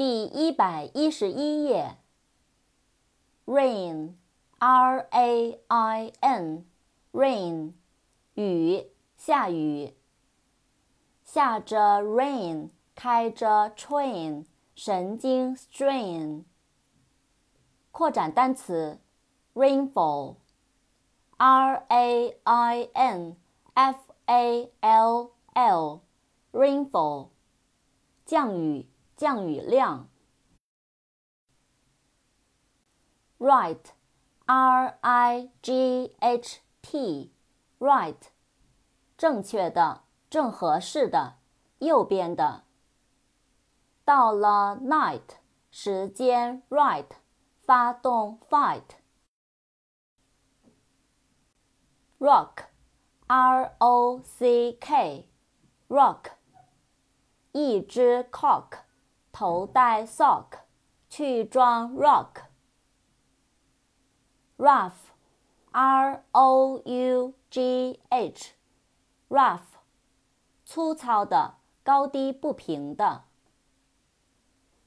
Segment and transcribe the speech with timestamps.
[0.00, 1.98] 第一百一十一页。
[3.44, 7.74] rain，r a i n，rain，
[8.32, 8.86] 雨，
[9.18, 9.94] 下雨。
[11.22, 16.44] 下着 rain，开着 train，神经 strain。
[17.90, 18.98] 扩展单词
[19.52, 20.36] ，rainfall，r
[21.88, 23.36] a i n
[23.74, 27.28] f a l l，rainfall，
[28.24, 28.89] 降雨。
[29.20, 30.08] 降雨量。
[33.38, 38.16] Right，R I G H T，right，
[39.18, 41.34] 正确的，正合适的，
[41.80, 42.64] 右边的。
[44.06, 45.36] 到了 night，
[45.70, 47.10] 时间 right，
[47.58, 48.84] 发动 fight。
[52.18, 56.30] Rock，R O C K，rock，
[57.52, 58.84] 一只 cock。
[59.40, 60.48] 头戴 sock，
[61.08, 62.42] 去装 rock。
[64.58, 69.62] rough，r o u g h，rough，
[70.66, 73.24] 粗糙的，高低不平的。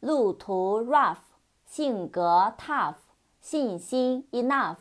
[0.00, 1.22] 路途 rough，
[1.64, 2.96] 性格 tough，
[3.40, 4.76] 信心 enough。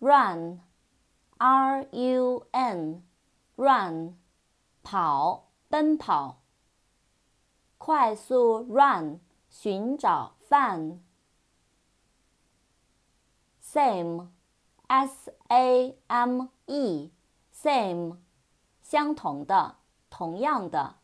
[0.00, 4.18] run，r u n，run，
[4.82, 6.41] 跑，奔跑。
[7.84, 9.18] 快速 run
[9.50, 11.00] 寻找 fun。
[13.60, 14.28] same
[14.86, 17.10] s a m e
[17.52, 18.18] same
[18.80, 20.98] 相同的，同样的。